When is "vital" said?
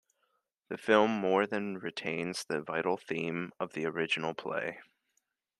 2.63-2.97